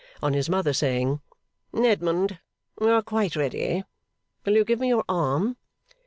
On 0.19 0.33
his 0.33 0.49
mother 0.49 0.73
saying, 0.73 1.21
'Edmund, 1.75 2.39
we 2.79 2.89
are 2.89 3.03
quite 3.03 3.35
ready; 3.35 3.83
will 4.43 4.55
you 4.55 4.65
give 4.65 4.79
me 4.79 4.87
your 4.87 5.05
arm? 5.07 5.57